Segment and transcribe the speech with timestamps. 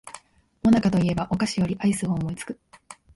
[0.63, 2.59] もなかと言えばお菓子よりアイスを思いつく